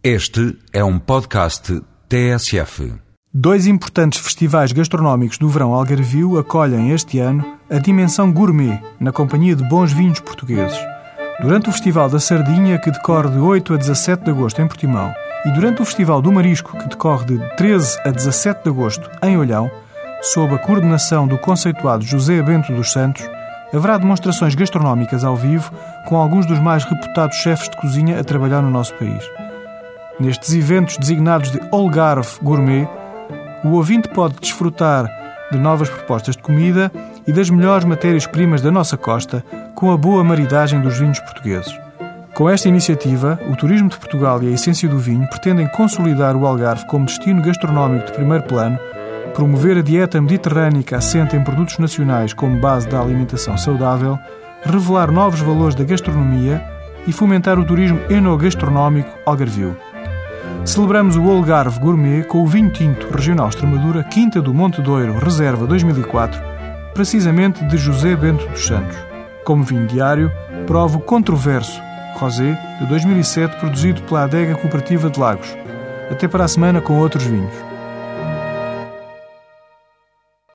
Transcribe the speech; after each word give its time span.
Este 0.00 0.56
é 0.72 0.84
um 0.84 0.96
podcast 0.96 1.82
TSF. 2.08 2.94
Dois 3.34 3.66
importantes 3.66 4.20
festivais 4.20 4.70
gastronómicos 4.70 5.38
do 5.38 5.48
verão 5.48 5.74
algarvio 5.74 6.38
acolhem 6.38 6.92
este 6.92 7.18
ano 7.18 7.44
a 7.68 7.78
dimensão 7.78 8.32
gourmet 8.32 8.80
na 9.00 9.10
companhia 9.10 9.56
de 9.56 9.64
bons 9.64 9.92
vinhos 9.92 10.20
portugueses. 10.20 10.78
Durante 11.40 11.68
o 11.68 11.72
Festival 11.72 12.08
da 12.08 12.20
Sardinha, 12.20 12.78
que 12.78 12.92
decorre 12.92 13.28
de 13.28 13.38
8 13.38 13.74
a 13.74 13.76
17 13.76 14.22
de 14.22 14.30
agosto 14.30 14.62
em 14.62 14.68
Portimão, 14.68 15.12
e 15.44 15.50
durante 15.50 15.82
o 15.82 15.84
Festival 15.84 16.22
do 16.22 16.30
Marisco, 16.30 16.78
que 16.78 16.88
decorre 16.88 17.26
de 17.26 17.56
13 17.56 17.98
a 18.04 18.10
17 18.12 18.62
de 18.62 18.70
agosto 18.70 19.10
em 19.20 19.36
Olhão, 19.36 19.68
sob 20.22 20.54
a 20.54 20.58
coordenação 20.58 21.26
do 21.26 21.36
conceituado 21.38 22.04
José 22.04 22.40
Bento 22.40 22.72
dos 22.72 22.92
Santos, 22.92 23.28
haverá 23.74 23.98
demonstrações 23.98 24.54
gastronómicas 24.54 25.24
ao 25.24 25.34
vivo 25.34 25.72
com 26.06 26.16
alguns 26.16 26.46
dos 26.46 26.60
mais 26.60 26.84
reputados 26.84 27.36
chefes 27.38 27.68
de 27.68 27.76
cozinha 27.76 28.20
a 28.20 28.22
trabalhar 28.22 28.62
no 28.62 28.70
nosso 28.70 28.94
país. 28.94 29.28
Nestes 30.20 30.52
eventos 30.52 30.96
designados 30.96 31.52
de 31.52 31.60
Algarve 31.70 32.28
Gourmet, 32.42 32.88
o 33.64 33.68
ouvinte 33.70 34.08
pode 34.08 34.34
desfrutar 34.40 35.08
de 35.52 35.56
novas 35.56 35.88
propostas 35.88 36.36
de 36.36 36.42
comida 36.42 36.90
e 37.24 37.32
das 37.32 37.48
melhores 37.48 37.84
matérias-primas 37.84 38.60
da 38.60 38.70
nossa 38.72 38.96
costa, 38.96 39.44
com 39.76 39.92
a 39.92 39.96
boa 39.96 40.24
maridagem 40.24 40.80
dos 40.80 40.98
vinhos 40.98 41.20
portugueses. 41.20 41.72
Com 42.34 42.50
esta 42.50 42.68
iniciativa, 42.68 43.38
o 43.48 43.54
Turismo 43.54 43.88
de 43.88 43.96
Portugal 43.96 44.42
e 44.42 44.48
a 44.48 44.50
Essência 44.50 44.88
do 44.88 44.98
Vinho 44.98 45.28
pretendem 45.28 45.68
consolidar 45.68 46.36
o 46.36 46.46
Algarve 46.46 46.86
como 46.86 47.06
destino 47.06 47.40
gastronómico 47.40 48.06
de 48.06 48.12
primeiro 48.12 48.42
plano, 48.42 48.78
promover 49.34 49.78
a 49.78 49.82
dieta 49.82 50.20
mediterrânica 50.20 50.96
assente 50.96 51.36
em 51.36 51.44
produtos 51.44 51.78
nacionais 51.78 52.32
como 52.32 52.60
base 52.60 52.88
da 52.88 53.00
alimentação 53.00 53.56
saudável, 53.56 54.18
revelar 54.64 55.12
novos 55.12 55.40
valores 55.40 55.76
da 55.76 55.84
gastronomia 55.84 56.60
e 57.06 57.12
fomentar 57.12 57.58
o 57.58 57.64
turismo 57.64 58.00
enogastronómico 58.10 59.10
algarvio. 59.24 59.76
Celebramos 60.68 61.16
o 61.16 61.30
Algarve 61.30 61.80
Gourmet 61.80 62.22
com 62.24 62.42
o 62.42 62.46
vinho 62.46 62.70
tinto 62.70 63.08
regional 63.08 63.48
Extremadura 63.48 64.04
Quinta 64.04 64.42
do 64.42 64.52
Monte 64.52 64.82
Doiro 64.82 65.18
Reserva 65.18 65.66
2004, 65.66 66.38
precisamente 66.92 67.64
de 67.64 67.78
José 67.78 68.14
Bento 68.14 68.46
dos 68.48 68.66
Santos. 68.66 68.94
Como 69.46 69.64
vinho 69.64 69.86
diário, 69.86 70.30
provo 70.66 71.00
Controverso 71.00 71.80
Rosé 72.16 72.58
de 72.78 72.86
2007 72.86 73.56
produzido 73.56 74.02
pela 74.02 74.24
Adega 74.24 74.56
Cooperativa 74.56 75.08
de 75.08 75.18
Lagos. 75.18 75.56
Até 76.10 76.28
para 76.28 76.44
a 76.44 76.48
semana 76.48 76.82
com 76.82 76.98
outros 76.98 77.24
vinhos. 77.24 77.54